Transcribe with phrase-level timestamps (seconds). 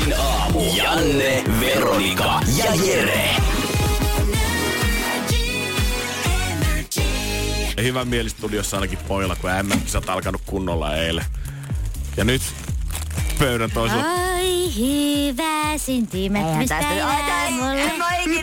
[0.00, 0.60] Energin aamu.
[0.76, 3.36] Janne, Veronika ja Jere.
[7.82, 11.24] Hyvä mieli studiossa ainakin pojilla, kun MM-kisat alkanut kunnolla eilen.
[12.16, 12.42] Ja nyt
[13.38, 14.02] pöydän toisella...
[14.02, 17.92] Ai hyvä syntymättömyyspäivää mulle,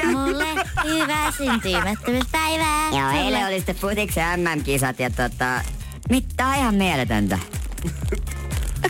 [0.05, 0.45] mulle
[0.83, 2.89] hyvä syntymättömyyspäivää.
[2.91, 5.61] Joo, eilen oli sitten futiksen MM-kisat ja tota...
[6.09, 7.39] Mitä ihan mieletöntä.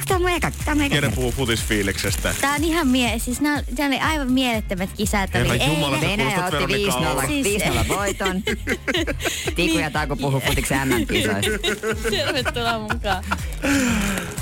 [0.09, 0.51] Onko tää mun eka?
[0.65, 1.15] Tää on mun eka Jere kerta.
[1.15, 2.33] puhuu futisfiiliksestä.
[2.41, 3.19] Tää on ihan mie...
[3.19, 5.33] Siis nää, nää oli aivan mielettömät kisat.
[5.33, 8.43] Herra Oli Jumala, sä Venäjä kuulostat otti Veronika 5-0, Siis- 5-0 voiton.
[9.55, 11.51] Tiku ja Taku puhuu futiksen MM-kisoista.
[12.09, 13.23] Tervetuloa mukaan.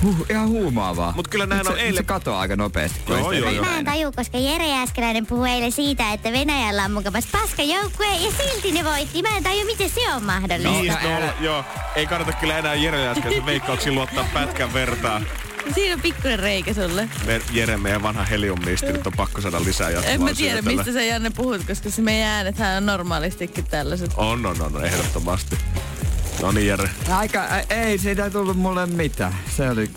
[0.03, 1.13] Huh, ihan huumaavaa.
[1.15, 2.99] Mut kyllä näin se, on eilen- Se katoaa aika nopeasti.
[3.09, 3.65] Joo, ei joo, joo.
[3.65, 8.31] Mä en taju, koska Jere Jääskeläinen puhui eilen siitä, että Venäjällä on mukamas paskajoukkue ja
[8.31, 9.21] silti ne voitti.
[9.21, 10.99] Mä en taju, miten se on mahdollista.
[11.03, 11.65] No, nolla, joo.
[11.95, 15.21] Ei kannata kyllä enää Jere äsken veikkauksiin luottaa pätkän vertaa.
[15.73, 17.09] Siinä on pikkuinen reikä sulle.
[17.25, 20.77] Me, Jere, meidän vanha heliummisti, nyt on pakko saada lisää jatkuvaa En mä tiedä, syötellä.
[20.77, 24.11] mistä sä Janne puhut, koska se meidän äänethän on normaalistikin tällaiset.
[24.17, 25.57] On, on, on, ehdottomasti.
[26.41, 26.89] No niin, Jere.
[27.09, 29.35] Aika, ei siitä tullut mulle mitään.
[29.57, 29.89] Se oli...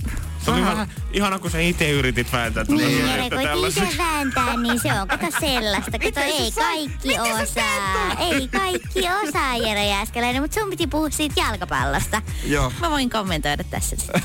[0.49, 3.99] Se oli vähän ihana, kun sä itse yritit vääntää Niin, niin, Jere, että kun itse
[3.99, 5.99] vääntää, niin se on kato sellaista.
[5.99, 8.17] Kato, ei kaikki osaa.
[8.21, 12.23] Ei kaikki osaa, Jere Jääskeläinen, mutta sun piti puhua siitä jalkapallosta.
[12.45, 12.73] Joo.
[12.81, 14.23] Mä voin kommentoida tässä sitten.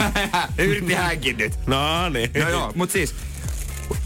[0.68, 1.54] Yritti hänkin nyt.
[1.68, 2.32] No niin.
[2.44, 3.16] No joo, mut siis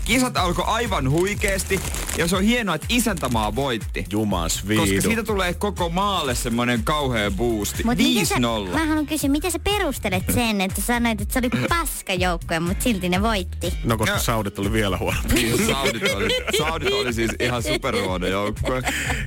[0.07, 1.79] kisat alkoi aivan huikeesti
[2.17, 4.05] ja se on hienoa, että isäntämaa voitti.
[4.11, 5.01] Jumas Koska viidu.
[5.01, 7.83] siitä tulee koko maalle semmonen kauhea boosti.
[7.83, 8.39] Mut miten sä, 5-0.
[8.71, 12.83] mä haluan kysyä, miten sä perustelet sen, että sä sanoit, että se oli paskajoukkue, mutta
[12.83, 13.73] silti ne voitti?
[13.83, 15.19] No koska Ja- Saudit oli vielä huono.
[15.33, 18.81] Niin, Saudit oli, Saudit oli siis ihan superhuono joukkue.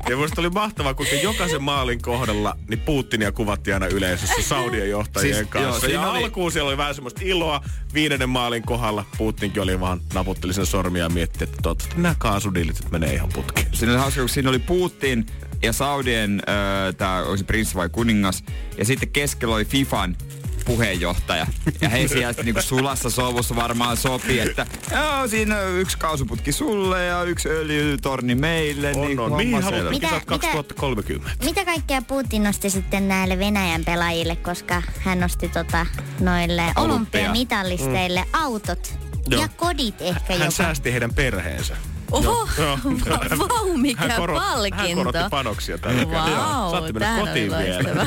[0.09, 5.37] Ja musta oli mahtavaa, kuinka jokaisen maalin kohdalla niin Putinia kuvattiin aina yleisössä Saudien johtajien
[5.37, 5.69] Siis, kanssa.
[5.71, 7.61] joo, siinä ja oli- alkuun siellä oli vähän semmoista iloa.
[7.95, 12.83] Viidennen maalin kohdalla Putinkin oli vaan naputteli sen sormia ja mietti, että toivottavasti nämä kaasudiilit
[12.83, 13.67] nyt menee ihan putkeen.
[13.73, 15.27] Siinä oli hauska, kun siinä oli Putin
[15.63, 18.45] ja Saudien, äh, tää olisi prinssi vai kuningas,
[18.79, 20.17] ja sitten keskellä oli FIFAn
[20.65, 21.47] puheenjohtaja.
[21.81, 27.05] Ja he sieltä niinku sulassa sovussa varmaan sopii, että joo, siinä on yksi kaasuputki sulle
[27.05, 28.93] ja yksi öljytorni meille.
[28.95, 29.37] On, niin on.
[29.37, 31.45] Mihin haluat Mitä- kisat mitä- 2030?
[31.45, 35.87] Mitä kaikkea Putin nosti sitten näille Venäjän pelaajille, koska hän nosti tota
[36.21, 36.83] noille Olympia.
[36.95, 38.95] olympiamitalisteille autot
[39.31, 39.43] Joo.
[39.43, 40.51] ja kodit ehkä Hän jopa.
[40.51, 41.77] säästi heidän perheensä.
[42.11, 42.79] Oho, Joo.
[43.49, 44.77] vau, mikä hän korot- palkinto.
[44.77, 46.11] Hän korotti panoksia tällä.
[46.11, 48.07] Vau, Saatte mennä kotiin vielä.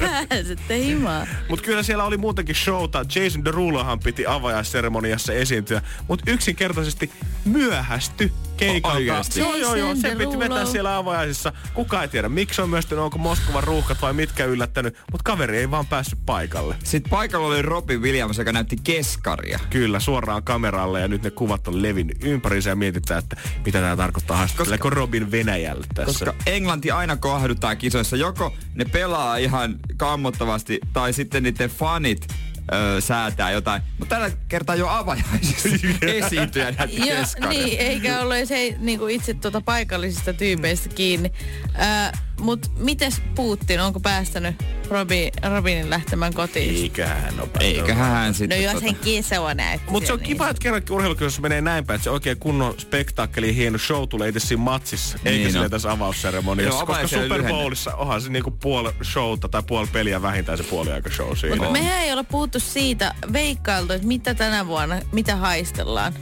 [0.28, 1.28] Pääsette himaan.
[1.48, 3.04] Mutta kyllä siellä oli muutenkin showta.
[3.14, 7.10] Jason Derulohan piti avajaisseremoniassa esiintyä, mutta yksinkertaisesti
[7.44, 8.96] myöhästy keikalta.
[8.96, 9.40] Oikeesti?
[9.40, 9.94] Joo, joo, joo.
[9.94, 11.52] Se piti vetää siellä avajaisissa.
[11.74, 14.96] Kuka ei tiedä, miksi on myöstynyt, onko Moskovan ruuhkat vai mitkä yllättänyt.
[15.12, 16.76] Mutta kaveri ei vaan päässyt paikalle.
[16.84, 19.58] Sitten paikalla oli Robin Williams, joka näytti keskaria.
[19.70, 23.96] Kyllä, suoraan kameralle ja nyt ne kuvat on levinnyt ympäriinsä ja mietitään, että mitä tämä
[23.96, 26.24] tarkoittaa haastatteleeko Robin Venäjälle tässä.
[26.24, 28.16] Koska Englanti aina kohduttaa kisoissa.
[28.16, 32.26] Joko ne pelaa ihan kammottavasti tai sitten niiden fanit
[32.72, 33.82] öö, säätää jotain.
[33.98, 35.68] Mutta tällä kertaa jo avajaisissa
[36.02, 36.68] esiintyjä
[37.06, 41.32] Joo, niin, eikä ollut edes hei, niinku itse tuota paikallisista tyypeistä kiinni.
[41.80, 44.54] Äh, Mut mites Putin, onko päästänyt
[44.90, 46.76] Robin, Robinin lähtemään kotiin?
[46.82, 48.62] Eiköhän ole Eiköhän hän No sitten...
[48.62, 51.94] jos tota- hän kisua näytti Mutta se on kiva, että kerrankin urheilukisassa menee näin päin,
[51.94, 55.70] että se oikein kunnon spektaakkeli hieno show tulee itse siinä matsissa, eikä Niin siinä on.
[55.70, 56.78] tässä avausseremoniassa.
[56.78, 57.42] Joo, koska Super.
[57.42, 61.56] Bowlissa onhan se niinku puoli showta tai puoli peliä vähintään se puoliaika show siinä.
[61.56, 66.12] Mutta mehän ei olla puhuttu siitä veikkailtu, että mitä tänä vuonna, mitä haistellaan.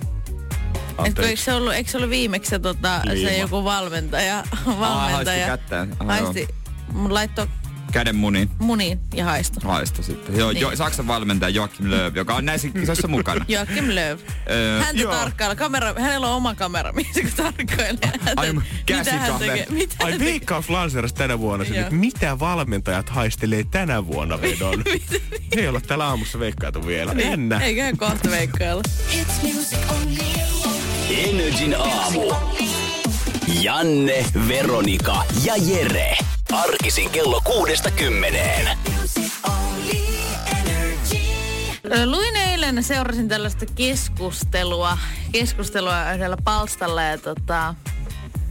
[0.96, 5.46] Kun eikö se ollut, eikö se ollut viimeksi se, tota, se joku valmentaja, valmentaja haisti
[5.46, 5.96] kättään.
[6.00, 6.48] Aha, haisti,
[6.92, 7.46] mun laittoi
[7.92, 8.50] Käden muniin.
[8.58, 9.60] muniin ja haisto.
[9.68, 10.36] Haista sitten.
[10.38, 10.60] Joo, Niin.
[10.60, 13.44] jo, Saksan valmentaja Joachim Löw, joka on näissä kisoissa mukana.
[13.48, 14.18] Joakim Löw.
[14.50, 15.12] Öö, Häntä joo.
[15.12, 15.56] tarkkailla.
[15.56, 18.32] Kamera, hänellä on oma kamera, missä kun tarkkailee häntä.
[18.36, 19.46] Ai, hän käsikahve.
[19.46, 19.66] tekee.
[19.70, 20.32] Mitä Ai hän tekee.
[20.32, 24.82] Veikkaus lanseerasi tänä vuonna sen, mitä valmentajat haistelee tänä vuonna vedon.
[25.56, 27.12] Ei olla täällä aamussa veikkailtu vielä.
[27.18, 27.58] Ennä.
[27.58, 28.82] Eiköhän kohta veikkailla.
[31.10, 32.34] Energin aamu.
[33.62, 36.16] Janne, Veronika ja Jere.
[36.52, 38.78] Arkisin kello kuudesta kymmeneen.
[42.06, 44.98] Luin eilen seurasin tällaista keskustelua,
[45.32, 47.74] keskustelua yhdellä palstalla ja tota,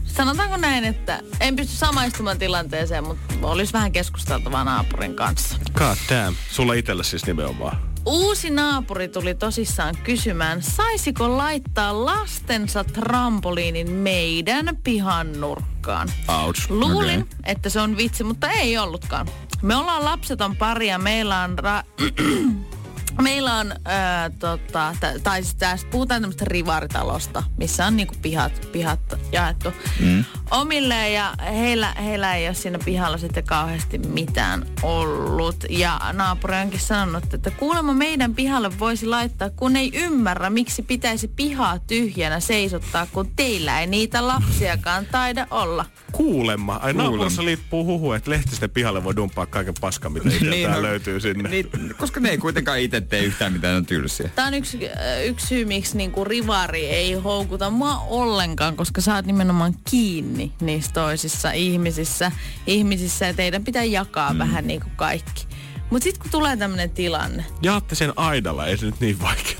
[0.04, 5.58] sanotaanko näin, että en pysty samaistumaan tilanteeseen, mutta olisi vähän keskusteltavaa naapurin kanssa.
[5.72, 6.36] God damn.
[6.50, 7.93] Sulla itsellä siis nimenomaan.
[8.06, 16.08] Uusi naapuri tuli tosissaan kysymään, saisiko laittaa lastensa trampoliinin meidän pihan nurkkaan.
[16.44, 16.70] Ouch.
[16.70, 17.38] Luulin, Okei.
[17.44, 19.26] että se on vitsi, mutta ei ollutkaan.
[19.62, 21.56] Me ollaan lapseton pari ja meillä on...
[21.58, 22.04] Ra-
[23.22, 29.00] Meillä on, ää, tota, t- tai tässä puhutaan tämmöistä rivaritalosta, missä on niinku pihat, pihat
[29.32, 30.24] jaettu mm.
[30.50, 35.64] omille ja heillä, heillä ei ole siinä pihalla sitten kauheasti mitään ollut.
[35.70, 41.28] Ja naapuri onkin sanonut, että kuulemma meidän pihalle voisi laittaa, kun ei ymmärrä, miksi pitäisi
[41.28, 45.84] pihaa tyhjänä seisottaa, kun teillä ei niitä lapsiakaan taida olla.
[46.16, 46.76] Kuulemma.
[46.76, 51.20] Ai naapurissa liippuu huhu, että lehtisten pihalle voi dumppaa kaiken paskan, mitä niin, no, löytyy
[51.20, 51.48] sinne.
[51.48, 54.28] Niin, koska ne ei kuitenkaan itse tee yhtään mitään on tylsiä.
[54.34, 59.14] Tämä on yksi, äh, yksi syy, miksi niinku rivari ei houkuta mua ollenkaan, koska sä
[59.14, 62.32] oot nimenomaan kiinni niissä toisissa ihmisissä,
[62.66, 64.38] ihmisissä ja teidän pitää jakaa mm.
[64.38, 65.46] vähän niin kuin kaikki.
[65.90, 69.53] Mutta sitten kun tulee tämmöinen tilanne, Jaatte sen aidalla, ei se nyt niin vaikeaa.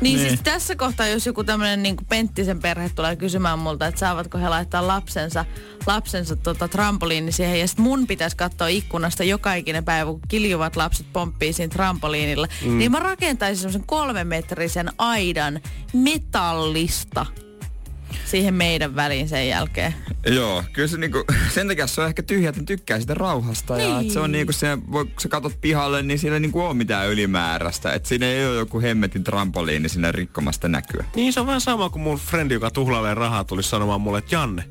[0.00, 4.38] Niin siis tässä kohtaa, jos joku tämmöinen niin Penttisen perhe tulee kysymään multa, että saavatko
[4.38, 5.44] he laittaa lapsensa,
[5.86, 10.76] lapsensa tota, trampoliini siihen, ja sitten mun pitäisi katsoa ikkunasta joka ikinen päivä, kun kiljuvat
[10.76, 12.78] lapset pomppii siinä trampoliinilla, mm.
[12.78, 15.60] niin mä rakentaisin semmoisen kolmemetrisen aidan
[15.92, 17.26] metallista
[18.26, 19.94] siihen meidän väliin sen jälkeen.
[20.26, 21.24] Joo, kyllä se niinku,
[21.54, 23.78] sen takia se on ehkä tyhjä, että tykkää sitä rauhasta.
[23.78, 24.06] Ja Niin.
[24.06, 26.74] et se on niinku se, voi, kun sä katot pihalle, niin siinä ei niinku ole
[26.74, 27.92] mitään ylimääräistä.
[27.92, 31.04] Että siinä ei ole joku hemmetin trampoliini sinne rikkomasta näkyä.
[31.16, 34.34] Niin se on vähän sama kuin mun frendi, joka tuhlailee rahaa, tuli sanomaan mulle, että
[34.34, 34.64] Janne,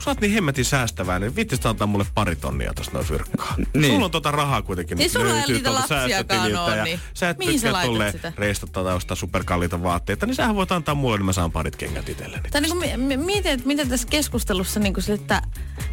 [0.00, 3.54] kun sä oot niin hemmetin säästävää, niin vittisit antaa mulle pari tonnia tosta noin fyrkkaa.
[3.74, 3.92] Niin.
[3.92, 7.00] Sulla on tota rahaa kuitenkin Niin sulla ei löytyy niitä tuolta lapsiakaan säästötililtä ja niin
[7.14, 8.32] sä et mihin sä tykkää sitä?
[8.36, 12.08] reistata tai ostaa superkalliita vaatteita, niin sähän voit antaa mulle, niin mä saan parit kengät
[12.08, 12.50] itselleni.
[12.50, 15.42] Tai niin kuin mietin, että miten tässä keskustelussa, niin kuin se, että,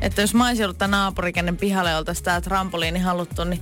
[0.02, 3.62] että jos mä olisin ollut tämän naapuri, kenen pihalle oltaisiin tämä trampoliini haluttu, niin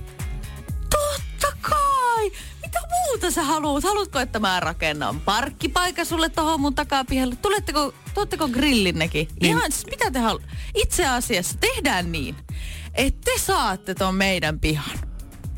[0.90, 2.30] totta kai!
[2.62, 3.84] Mitä muuta sä haluat?
[3.84, 7.36] Haluatko, että mä rakennan parkkipaikan sulle tohon mun takapihalle?
[7.36, 9.28] Tuletteko, tuotteko grillinnekin?
[9.40, 9.56] Niin.
[9.56, 10.48] Ihan siis mitä te haluatte?
[10.74, 12.36] Itse asiassa tehdään niin,
[12.94, 14.98] että te saatte ton meidän pihan.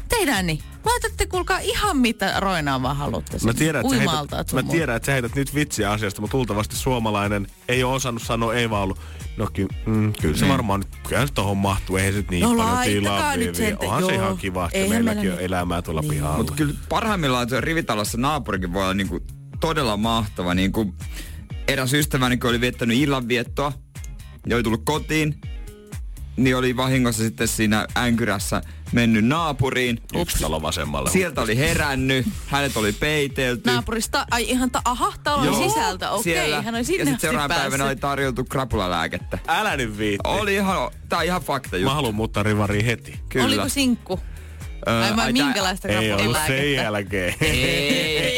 [0.08, 0.58] Tehdään niin.
[0.84, 3.38] Laitatte kuulkaa ihan mitä roinaa vaan haluatte.
[3.44, 6.76] Mä tiedän, että sä heität, mä tiedän, että sä heität nyt vitsiä asiasta, mutta luultavasti
[6.76, 9.00] suomalainen ei ole osannut sanoa, ei vaan ollut.
[9.36, 12.42] No ky, mm, kyllä se varmaan nyt, kyllä se tohon mahtuu, eihän se nyt niin
[12.42, 13.36] No paljon laittakaa tilaa.
[13.36, 14.22] nyt sen, onhan se joo.
[14.22, 16.10] ihan kiva, että meilläkin meillä on niin- elämää tuolla Niin.
[16.10, 16.36] pihalla.
[16.36, 19.20] Mutta kyllä parhaimmillaan se rivitalossa naapurikin voi olla niinku
[19.60, 20.54] todella mahtava.
[20.54, 20.94] Niinku
[21.68, 23.72] eräs ystäväni, kun oli viettänyt illanviettoa
[24.46, 25.40] ja oli tullut kotiin,
[26.36, 28.62] niin oli vahingossa sitten siinä änkyrässä
[28.92, 30.00] mennyt naapuriin.
[30.20, 31.10] Yksi talo vasemmalle.
[31.10, 33.70] Sieltä oli herännyt, hänet oli peitelty.
[33.70, 36.62] Naapurista, ai ihan, ta- aha, talon Joo, sisältä, okei, siellä.
[36.62, 38.00] hän oli Ja sinne sitten asti seuraavana päivänä oli päässyt.
[38.00, 39.38] tarjoltu krapulalääkettä.
[39.48, 40.28] Älä nyt viitti.
[40.28, 41.94] Oli ihan, tää on ihan fakta Mä juttu.
[41.94, 43.20] haluan muuttaa rivariin heti.
[43.28, 43.46] Kyllä.
[43.46, 44.20] Oliko sinkku?
[44.88, 47.28] Öö, Ai, vai ai minkälaista Ei ollut sen jälkeen.
[47.28, 48.28] Yhtäkkiä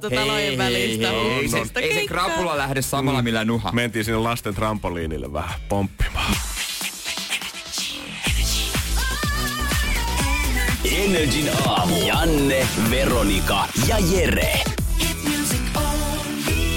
[0.00, 1.10] seinä kaatui talojen välistä.
[1.10, 3.72] Ei, ei, se, Huuksesta ei se krapula lähde samalla millä nuha.
[3.72, 6.36] Mentiin sinne lasten trampoliinille vähän pomppimaan.
[10.84, 12.06] Energin aamu.
[12.06, 14.75] Janne, Veronika ja Jere.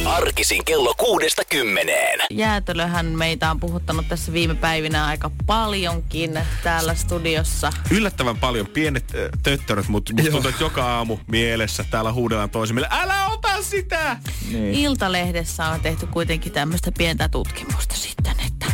[0.09, 2.19] Arkisin kello kuudesta kymmeneen.
[2.29, 7.73] Jäätelöhän meitä on puhuttanut tässä viime päivinä aika paljonkin täällä studiossa.
[7.91, 12.87] Yllättävän paljon pienet äh, töttöröt, mutta musta tuntuu, että joka aamu mielessä täällä huudellaan toisemmille,
[12.91, 14.17] älä ota sitä!
[14.51, 14.73] Niin.
[14.73, 18.65] Iltalehdessä on tehty kuitenkin tämmöistä pientä tutkimusta sitten, että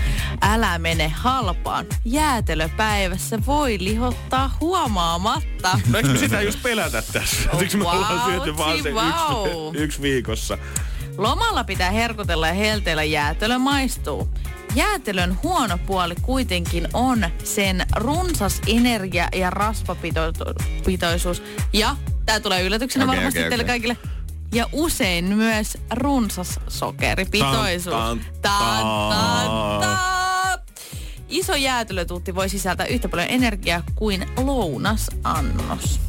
[0.42, 1.86] älä mene halpaan.
[2.06, 5.80] Jäätelöpäivässä voi lihottaa huomaamatta.
[5.90, 7.50] No eikö me sitä just pelätä tässä?
[7.54, 9.68] Oh, Siksi me ollaan wow, syöty vaan se wow.
[9.68, 10.58] yksi, yksi viikossa.
[11.18, 14.30] Lomalla pitää herkutella ja helteillä jäätelö maistuu.
[14.76, 21.44] Jäätelön huono puoli kuitenkin on sen runsas energia- ja rasvapitoisuus.
[21.74, 21.96] Ja,
[22.26, 23.98] tämä tulee yllätyksenä Okei, varmasti okei, teille kaikille.
[24.54, 27.96] Ja usein myös runsas sokeripitoisuus.
[27.96, 29.82] Tan, tan, Tan, tan, tan.
[29.82, 30.60] tan.
[31.30, 36.00] Iso jäätelötuutti voi sisältää yhtä paljon energiaa kuin lounasannos.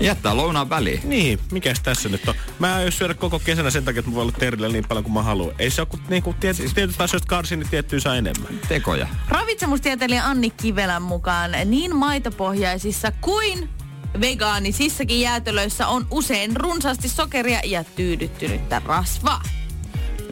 [0.00, 1.00] Jättää lounaan väliin.
[1.04, 2.34] Niin, mikäs tässä nyt on?
[2.58, 5.14] Mä aion syödä koko kesänä sen takia, että mä voin olla terillä niin paljon kuin
[5.14, 5.54] mä haluan.
[5.58, 6.74] Ei se ole kuin niinku, tiety, siis...
[6.74, 8.60] tietystä asioista karsin, niin tiettyä saa enemmän.
[8.68, 9.08] Tekoja.
[9.28, 13.68] Ravitsemustieteilijä Anni Kivelän mukaan niin maitopohjaisissa kuin
[14.20, 19.42] vegaanisissakin jäätelöissä on usein runsaasti sokeria ja tyydyttynyttä rasvaa.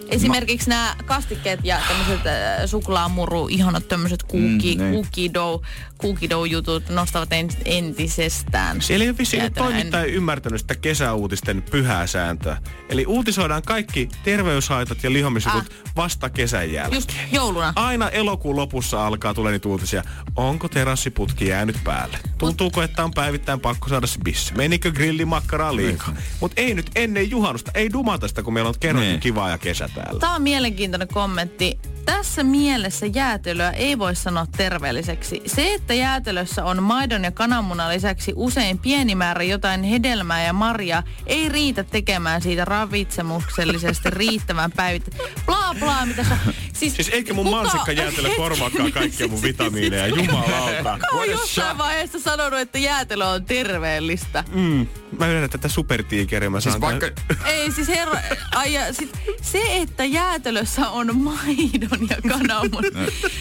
[0.09, 2.33] Esimerkiksi nämä kastikkeet ja tämmöiset äh,
[2.67, 4.95] suklaamuru, ihanat tämmöiset cookie, Mm, mm, niin.
[4.95, 5.65] cookie dough,
[5.99, 8.83] kuukidou-jutut nostavat en, entisestään.
[8.83, 12.57] Siellä ei ole vissiin toimittaja ymmärtänyt sitä kesäuutisten pyhää sääntöä.
[12.89, 15.93] Eli uutisoidaan kaikki terveyshaitat ja lihomisjutut ah.
[15.97, 16.97] vasta kesän jälkeen.
[16.97, 17.73] Just jouluna.
[17.77, 20.03] Aina elokuun lopussa alkaa tulla niitä uutisia.
[20.37, 22.19] Onko terassiputki jäänyt päälle?
[22.39, 24.55] Tuntuuko, että on päivittäin pakko saada se bissi?
[24.55, 26.15] Menikö grillimakkaraa liikaa?
[26.41, 27.71] Mutta ei nyt ennen juhannusta.
[27.75, 29.21] Ei dumata sitä, kun meillä on kerrankin Niin.
[29.21, 30.21] kivaa ja kesä täällä.
[30.21, 31.79] Tämä on mielenkiintoinen kommentti.
[32.05, 35.43] Tässä mielessä jäätelöä ei voi sanoa terveelliseksi.
[35.47, 41.03] Se, että jäätelössä on maidon ja kananmunan lisäksi usein pieni määrä jotain hedelmää ja marjaa,
[41.27, 45.11] ei riitä tekemään siitä ravitsemuksellisesti riittävän päivittä.
[45.47, 46.37] Bla bla, mitä sä...
[46.73, 50.07] Siis, Siis eikä mun kuka- mansikka jäätelö korvaakaan kaikkia mun vitamiineja.
[50.07, 50.99] Jumalauta.
[51.11, 54.45] Kuka on jossain vaiheessa sanonut, että jäätelö on terveellistä?
[54.53, 54.87] Mm.
[55.19, 56.51] Mä yritän tätä supertiikeriä.
[56.51, 57.07] Mä Siis vaikka,
[57.47, 58.21] Ei siis herra,
[58.55, 62.93] ai, ja sit, se, että jäätelössä on maidon ja kananmunan.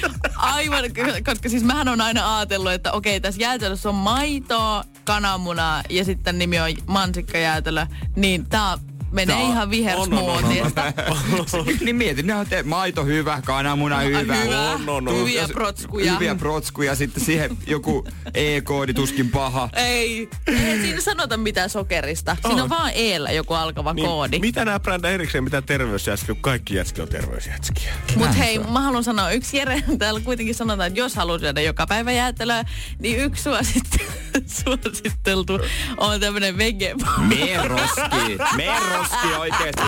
[0.36, 0.84] Aivan,
[1.26, 6.40] koska siis mähän on aina ajatellut, että okei, tässä jäätelössä on maitoa, kananmunaa ja sitten
[6.40, 7.86] nimi on mansikkajäätelö.
[8.16, 8.78] Niin tää
[9.18, 10.94] menee Tää ihan vihersmoothista.
[11.86, 14.36] niin mietin, ne on te, maito hyvä, kananmuna hyvä.
[14.36, 14.72] hyvä.
[14.72, 15.16] On, on, on.
[15.16, 16.14] Hyviä Jos- protskuja.
[16.14, 19.70] Hyviä protskuja, sitten siihen joku E-koodi tuskin paha.
[19.76, 22.38] Ei, ei siinä sanota mitään sokerista.
[22.42, 22.70] Siinä on On.
[22.70, 24.32] vaan eellä joku alkava koodi.
[24.32, 27.94] Niin, mitä nämä brändää erikseen, mitä terveysjätskiä, kun kaikki jätski on terveysjätskiä.
[28.16, 31.88] Mutta hei, mä haluan sanoa, yksi Jere, täällä kuitenkin sanotaan, että jos haluat syödä joka
[31.88, 32.64] päivä jäätelöä,
[33.00, 34.10] niin yksi suosittelu,
[34.64, 35.60] suositteltu
[35.98, 36.96] on tämmönen vege.
[37.36, 38.38] Meeroski.
[38.56, 39.82] Meeroski oikeesti.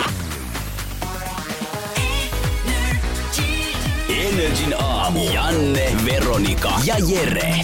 [4.09, 5.33] Energin aamu.
[5.33, 7.55] Janne, Veronika ja Jere.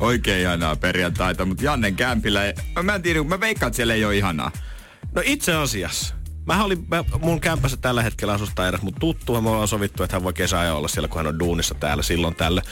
[0.00, 4.04] Oikein ihanaa perjantaita, mutta Jannen kämpillä, ei- mä en tiedä, mä veikkaan, että siellä ei
[4.04, 4.50] ole ihanaa.
[5.14, 6.14] No itse asiassa.
[6.46, 10.02] Mä olin, mä, mun kämpässä tällä hetkellä asustaa edes mun tuttu, ja me ollaan sovittu,
[10.02, 12.62] että hän voi kesäajan olla siellä, kun hän on duunissa täällä silloin tällä.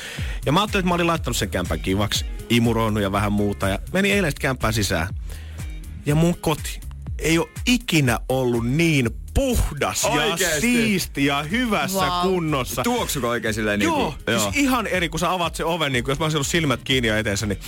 [0.46, 3.78] Ja mä ajattelin, että mä olin laittanut sen kämpän kivaksi, imuroinut ja vähän muuta, ja
[3.92, 5.08] menin eilen sitten kämpään sisään.
[6.06, 6.80] Ja mun koti
[7.18, 10.44] ei ole ikinä ollut niin puhdas Oikeesti?
[10.54, 12.28] ja siisti ja hyvässä Vau.
[12.28, 12.82] kunnossa.
[12.82, 16.04] Tuoksuko oikein silleen niin Joo, kuin, siis ihan eri, kun sä avaat sen oven, niin
[16.04, 17.58] kun jos mä olisin ollut silmät kiinni ja eteensä, niin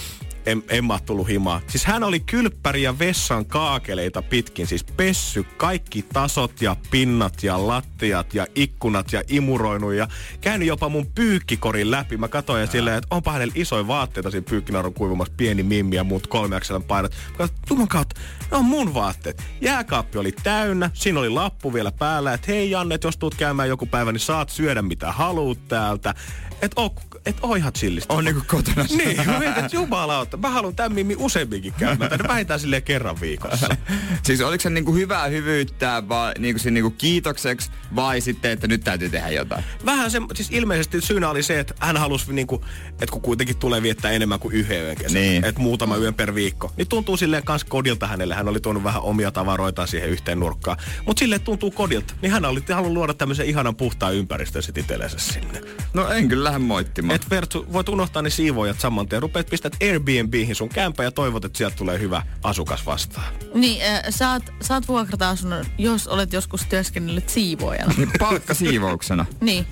[0.47, 1.61] en, en tullut himaa.
[1.67, 7.67] Siis hän oli kylppäri ja vessan kaakeleita pitkin, siis pessy kaikki tasot ja pinnat ja
[7.67, 10.09] lattiat ja ikkunat ja imuroinut ja
[10.41, 12.17] käynyt jopa mun pyykkikorin läpi.
[12.17, 16.05] Mä katsoin ja silleen, että onpa hänellä isoja vaatteita siinä pyykkinaurun kuivumassa, pieni mimmi ja
[16.05, 17.13] muut kolme painot.
[17.31, 19.43] Mä katsoin, juman kautta, ne on mun vaatteet.
[19.61, 23.87] Jääkaappi oli täynnä, siinä oli lappu vielä päällä, että hei Janne, jos tuut käymään joku
[23.87, 26.15] päivä, niin saat syödä mitä haluut täältä.
[26.63, 26.95] Et oo,
[27.27, 28.15] et oo ihan chillistä.
[28.15, 28.87] On niinku kotona.
[28.97, 33.21] Niin, mä mietin, että jumalauta, mä haluan tämän mimmi useamminkin käymään tänne vähintään silleen kerran
[33.21, 33.69] viikossa.
[34.23, 38.81] Siis oliko se niinku hyvää hyvyyttä vai niinku, se niinku kiitokseksi vai sitten, että nyt
[38.85, 39.65] täytyy tehdä jotain?
[39.85, 43.83] Vähän se, siis ilmeisesti syynä oli se, että hän halusi niinku, että kun kuitenkin tulee
[43.83, 45.45] viettää enemmän kuin yhden yön kesän, Niin.
[45.45, 48.35] että muutama yön per viikko, niin tuntuu silleen kans kodilta hänelle.
[48.35, 50.77] Hän oli tuonut vähän omia tavaroitaan siihen yhteen nurkkaan.
[51.07, 52.15] Mutta silleen tuntuu kodilta.
[52.23, 55.61] Niin hän oli halunnut luoda tämmöisen ihanan puhtaan ympäristön sit itsellensä sinne.
[55.95, 57.17] No en kyllä lähde moittimaan.
[57.17, 59.23] Et Pertsu, voit unohtaa ne siivoojat saman tien.
[59.23, 63.27] Rupeat pistät Airbnbihin sun kämpä ja toivot, että sieltä tulee hyvä asukas vastaan.
[63.55, 67.95] Niin, äh, saat, saat vuokrata asunnon, jos olet joskus työskennellyt siivoojana.
[67.97, 69.27] Niin palkka siivouksena.
[69.41, 69.67] niin.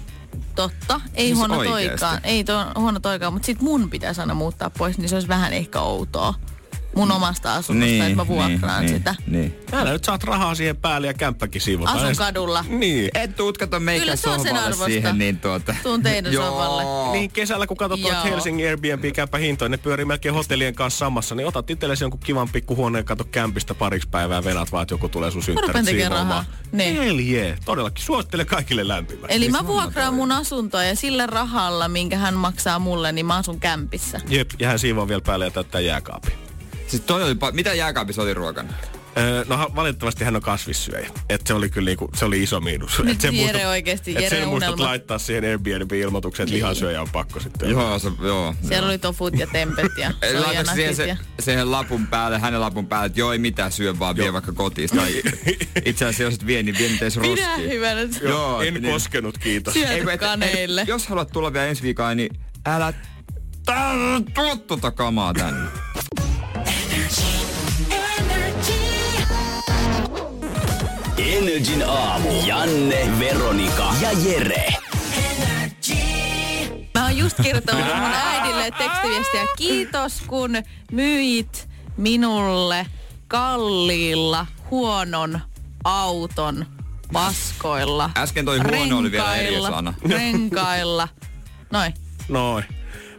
[0.55, 1.89] Totta, ei Siis huono oikeesti?
[1.89, 5.29] toikaan, ei to, huono toikaan, mutta sit mun pitäisi aina muuttaa pois, niin se olisi
[5.29, 6.35] vähän ehkä outoa.
[6.97, 9.15] Mun omasta asunnosta, Niin, että mä vuokraan niin, sitä.
[9.27, 9.59] Niin.
[9.71, 11.99] Täällä nyt saat rahaa siihen päälle ja kämppäkin siivotaan.
[11.99, 12.65] Asun kadulla.
[12.69, 13.11] Niin.
[13.15, 14.85] Et tuut kato meikä Kyllä se on sen sohvalle arvosta.
[14.87, 15.75] siihen, niin tuota...
[15.83, 16.47] Tuun teidän Joo.
[16.47, 17.13] sohvalle.
[17.13, 18.25] Niin kesällä kun katsot tuolta Joo.
[18.25, 23.01] Helsingin Airbnb-kämpä hintoja, ne pyörii melkein hotellien kanssa samassa, niin otat itsellesi jonkun kivan pikkuhuoneen
[23.01, 26.45] ja kato kämpistä pariksi päivää ja venat vaan, että joku tulee sun synttärit siivoamaan.
[26.73, 27.57] Niin.
[27.65, 28.05] Todellakin.
[28.05, 29.35] Suosittelen kaikille lämpimästi.
[29.37, 33.61] Eli mä vuokraan mun asuntoa ja sillä rahalla, minkä hän maksaa mulle, niin mä asun
[33.61, 34.21] kämpissä.
[34.29, 36.33] Jep, ja hän siivoo vielä päälle ja täyttää jääkaapi.
[36.87, 38.73] Siis toi oli, pa- mitä jääkaapissa oli ruokana?
[39.19, 41.11] Öö, no valitettavasti hän on kasvissyöjä.
[41.29, 42.99] Et se oli kyllä niinku, se oli iso miinus.
[42.99, 44.85] Nyt Et sen Jere muistat- oikeesti, et Jere sen muistat unelma.
[44.91, 47.71] laittaa siihen Airbnb-ilmoitukseen, että lihansyöjä on pakko sitten.
[47.71, 48.55] Joo, se, joo.
[48.69, 51.17] Siellä oli tofut ja tempet ja Ei, Laitatko siihen se, ja...
[51.41, 54.89] siihen lapun päälle, hänen lapun päälle, että joo ei mitään syö, vaan vie vaikka kotiin.
[54.89, 55.13] Tai
[55.85, 57.71] itse asiassa jos et vie, niin vie nyt edes Pidä roskiin.
[57.71, 58.01] hyvänä.
[58.23, 58.93] Joo, en niin.
[58.93, 59.75] koskenut, kiitos.
[59.75, 59.89] Syö.
[59.89, 60.81] Ei, et- kaneille.
[60.81, 62.31] et- Jos haluat tulla vielä ensi viikolla, niin
[62.67, 62.93] älä
[64.35, 65.69] tuo tota kamaa tänne.
[71.25, 72.29] Energin aamu.
[72.47, 74.67] Janne, Veronika ja Jere.
[76.95, 79.41] Mä oon just kirjoittanut mun äidille tekstiviestiä.
[79.57, 80.51] Kiitos kun
[80.93, 82.87] myit minulle
[83.29, 85.41] kalliilla huonon
[85.85, 86.67] auton
[87.13, 88.11] paskoilla.
[88.17, 89.95] Äsken toi huono oli vielä eri sana.
[90.09, 91.09] Renkailla.
[91.73, 91.95] Noin.
[92.29, 92.65] Noin.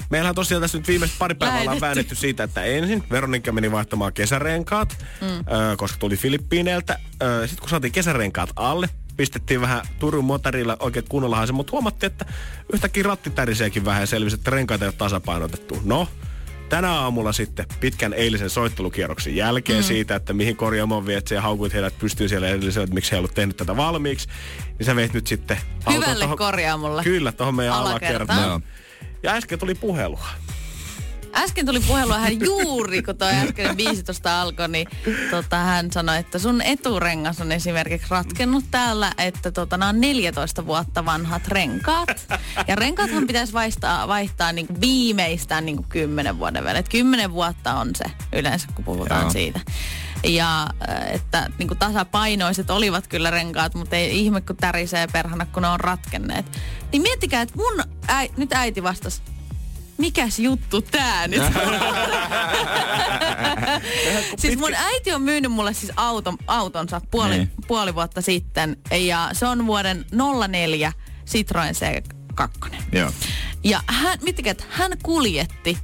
[0.09, 4.13] Meillähän tosiaan tässä nyt viimeiset pari päivää ollaan väännetty siitä, että ensin Veronika meni vaihtamaan
[4.13, 5.27] kesärenkaat, mm.
[5.27, 5.43] ö,
[5.77, 6.99] koska tuli Filippiineiltä.
[7.41, 12.25] Sitten kun saatiin kesärenkaat alle, pistettiin vähän Turun motorilla oikein kunnolla haise, mutta huomattiin, että
[12.73, 15.81] yhtäkkiä ratti täriseekin vähän ja selvisi, että renkaita ei ole tasapainotettu.
[15.83, 16.07] No,
[16.69, 19.83] tänä aamulla sitten pitkän eilisen soittelukierroksen jälkeen mm.
[19.83, 23.19] siitä, että mihin korjaamoon viet ja haukuit heidät pystyy siellä edellisellä, että miksi he ei
[23.19, 24.27] ollut tehnyt tätä valmiiksi,
[24.79, 25.57] niin sä veit nyt sitten
[25.93, 27.03] Hyvälle tohon- korjaamolle.
[27.03, 28.21] Kyllä, tuohon meidän Alakertaan.
[28.21, 28.49] alakertaan.
[28.49, 28.61] Joo.
[29.23, 30.27] Ja äsken tuli puhelua.
[31.35, 34.87] Äsken tuli puhelua hän juuri, kun toi äsken 15 alkoi, niin
[35.31, 40.65] tota, hän sanoi, että sun eturengas on esimerkiksi ratkennut täällä, että tota, nämä on 14
[40.65, 42.27] vuotta vanhat renkaat.
[42.67, 46.77] Ja renkaathan pitäisi vaihtaa, vaihtaa niin kuin viimeistään niin kuin 10 vuoden välein.
[46.77, 49.31] Et 10 vuotta on se yleensä, kun puhutaan Joo.
[49.31, 49.59] siitä.
[50.23, 55.45] Ja äh, että niin kuin tasapainoiset olivat kyllä renkaat, mutta ei ihme, kun tärisee perhana,
[55.45, 56.45] kun ne on ratkenneet.
[56.91, 59.21] Niin miettikää, että mun äi, nyt äiti vastasi,
[59.97, 61.43] mikäs juttu tää nyt
[64.41, 67.51] siis mun äiti on myynyt mulle siis auton, autonsa puoli, Niin.
[67.67, 70.05] puoli vuotta sitten ja se on vuoden
[70.51, 70.91] 04
[71.27, 72.75] Citroen C2.
[72.91, 73.11] Joo.
[73.63, 75.77] Ja hän, että hän kuljetti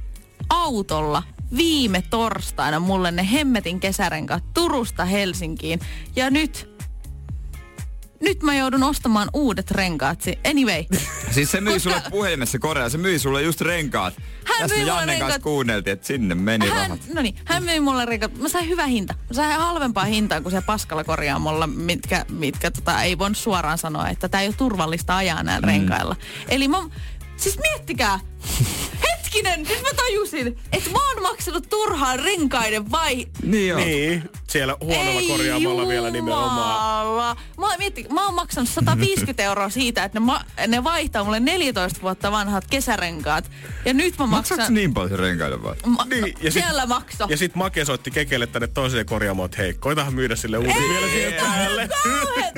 [0.48, 1.22] autolla
[1.56, 5.80] viime torstaina mulle ne hemmetin kesärenkaat Turusta Helsinkiin.
[6.16, 6.76] Ja nyt,
[8.20, 10.24] nyt mä joudun ostamaan uudet renkaat.
[10.50, 10.84] Anyway.
[11.34, 14.14] Siis se myi Koska- sulle puhelimessa Korea, se myi sulle just renkaat.
[14.44, 15.42] Hän Tässä myi Jannen kanssa renkaat.
[15.42, 17.00] kuunneltiin, että sinne meni hän, rahat.
[17.14, 18.38] no niin, hän myi mulle renkaat.
[18.38, 19.14] Mä sain hyvä hinta.
[19.14, 24.08] Mä sain halvempaa hintaa kuin se paskalla korjaamolla, mitkä, mitkä tota, ei voinut suoraan sanoa,
[24.08, 25.72] että tämä ei ole turvallista ajaa näillä mm.
[25.72, 26.16] renkailla.
[26.48, 26.78] Eli mä,
[27.36, 28.20] siis miettikää,
[29.32, 33.26] hetkinen, nyt mä tajusin, että mä oon maksanut turhaan renkaiden vai...
[33.42, 33.80] Niin joo.
[33.80, 37.36] Niin, siellä huonolla Ei korjaamolla vielä nimenomaan.
[37.58, 41.40] Mä, oon- miettikää, mä oon maksanut 150 euroa siitä, että ne, ma- ne vaihtaa mulle
[41.40, 43.50] 14 vuotta vanhat kesärenkaat.
[43.84, 44.56] Ja nyt mä maksan...
[44.58, 45.74] Maksatko niin paljon renkaille vai?
[45.86, 47.26] Ma- Niin, ja sit- siellä makso.
[47.28, 51.06] Ja sit Make soitti Kekelle tänne toiseen korjaamoon, että hei, koitahan myydä sille uusi vielä
[51.06, 51.88] siihen päälle.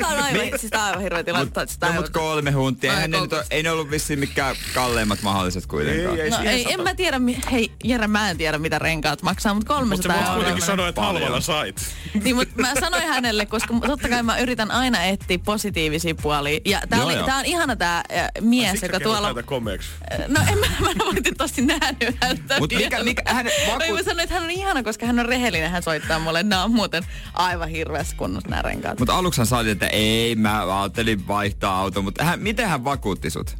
[0.00, 1.50] Tää on aivan, siis tää on aivan hirveä tilanne.
[1.86, 2.92] No mut kolme huntia.
[2.94, 3.18] Eihän ne
[3.50, 6.16] ei ne ollut vissiin mikään kalleimmat mahdolliset kuitenkaan.
[6.16, 7.20] Ei, ei, No ei, en mä tiedä,
[7.52, 10.34] hei Jere, mä en tiedä mitä renkaat maksaa, mutta Mutta se 300 voit euroa.
[10.36, 11.83] kuitenkin sanoa, että halvalla sait.
[12.24, 16.60] Niin, mutta mä sanoin hänelle, koska totta kai mä yritän aina etsiä positiivisia puolia.
[16.64, 17.26] Ja tää, Joo, oli, joo.
[17.26, 19.42] tää on ihana tää äh, mies, joka tuolla...
[19.42, 19.88] komeeksi.
[20.28, 22.58] No en mä, mä en valitettavasti nähnyt häntä.
[22.58, 25.26] Mut mikä- mikä- hän vaku- Ei, mä sanoin, että hän on ihana, koska hän on
[25.26, 25.70] rehellinen.
[25.70, 26.42] Hän soittaa mulle.
[26.42, 28.98] Nämä on muuten aivan hirveässä kunnossa nämä renkaat.
[28.98, 33.30] Mutta aluksi hän sanoi, että ei, mä ajattelin vaihtaa auto, mutta hän, miten hän vakuutti
[33.30, 33.56] sut?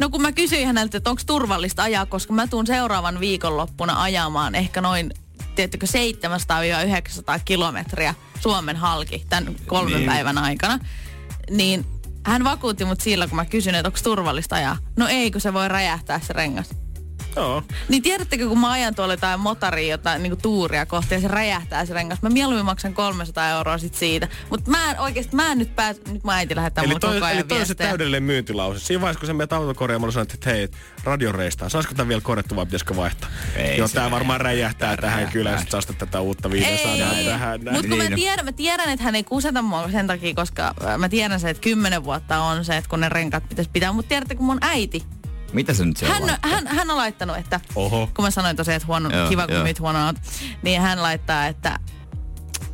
[0.00, 4.54] No kun mä kysyin häneltä, että onko turvallista ajaa, koska mä tuun seuraavan viikonloppuna ajamaan
[4.54, 5.10] ehkä noin,
[5.54, 5.86] tiedättekö,
[7.36, 10.10] 700-900 kilometriä Suomen halki tämän kolmen niin.
[10.10, 10.78] päivän aikana.
[11.50, 11.86] Niin
[12.26, 14.78] hän vakuutti mut sillä, kun mä kysyin, että onko turvallista ajaa.
[14.96, 16.83] No ei, kun se voi räjähtää se rengas.
[17.36, 17.62] Joo.
[17.88, 21.86] Niin tiedättekö, kun mä ajan tuolla jotain motaria, jotain niinku tuuria kohti ja se räjähtää
[21.86, 22.22] se rengas.
[22.22, 24.28] Mä mieluummin maksan 300 euroa sit siitä.
[24.50, 27.14] Mutta mä en oikeesti, mä en nyt pääs, nyt mä äiti lähettää Eli mulle toi,
[27.14, 28.80] koko ajan eli toi on se täydellinen myyntilause.
[28.84, 30.68] Siinä vaiheessa, kun sä menet autokorjaamolla sanoit, että hei,
[31.04, 31.68] radion reistaa.
[31.68, 33.30] Saisiko tämän vielä korjattu vai pitäisikö vaihtaa?
[33.56, 35.32] Ei Joo, tää varmaan räjähtää tähän räjähtää.
[35.32, 35.58] kylään.
[35.58, 37.60] Sitten saasta tätä uutta 500 Ei, tähän.
[37.60, 37.76] näin.
[37.76, 38.14] mutta kun mä Niin.
[38.16, 41.50] tiedän, mä tiedän, että hän ei kuseta mua sen takia, koska äh, mä tiedän se,
[41.50, 43.92] että kymmenen vuotta on se, että kun ne renkaat pitäisi pitää.
[43.92, 45.04] Mutta tiedätte, kun mun äiti,
[45.54, 46.50] Mitä se nyt siellä hän, laittaa?
[46.50, 48.10] hän, hän on laittanut, että Oho.
[48.16, 49.64] kun mä sanoin tosiaan, että huono, Joo, kiva kun joo.
[49.80, 50.20] huono auto,
[50.62, 51.78] niin hän laittaa, että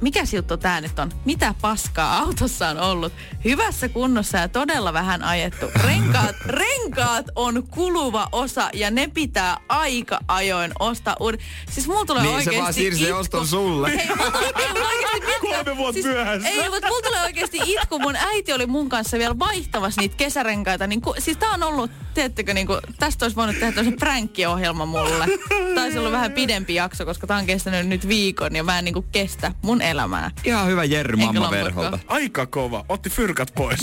[0.00, 1.12] mikäs juttu tää nyt on?
[1.24, 3.12] Mitä paskaa autossa on ollut?
[3.44, 5.66] Hyvässä kunnossa ja todella vähän ajettu.
[5.84, 11.40] Renkaat, renkaat on kuluva osa ja ne pitää aika ajoin ostaa uuden.
[11.70, 13.16] Siis mulla tulee Niin, se oikeesti vaan siirsi itku.
[13.16, 13.88] oston sulle.
[13.96, 14.50] Hei, mulla tulee-
[15.04, 16.48] oikeesti miettikää- Kolme vuotta myöhässä.
[16.48, 17.98] Ei, mutta mulla tulee oikeesti itku.
[17.98, 20.86] Mun äiti oli mun kanssa vielä vaihtamassa niitä kesärenkaita.
[20.86, 24.86] Niin ku, siis tää on ollut, teettekö, niin kuin, tästä olisi voinut tehdä tämmöisen prankkiohjelma
[24.86, 25.26] mulle.
[25.74, 28.92] Taisi olla vähän pidempi jakso, koska tää on kestänyt nyt viikon ja mä en niin
[28.94, 30.30] kuin kestä mun elämää.
[30.44, 31.98] Ihan hyvä Jerry Mamma verholta.
[32.06, 32.84] Aika kova.
[32.88, 33.80] Otti fyrkat pois.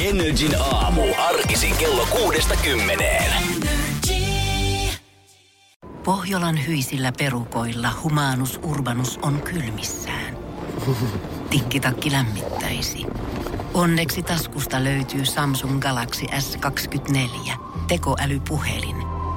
[0.00, 1.02] Energin aamu.
[1.18, 3.32] Arkisin kello kuudesta kymmeneen.
[6.04, 10.36] Pohjolan hyisillä perukoilla humanus urbanus on kylmissään.
[11.50, 13.06] Tikkitakki lämmittäisi.
[13.74, 17.52] Onneksi taskusta löytyy Samsung Galaxy S24.
[17.88, 19.11] Tekoälypuhelin.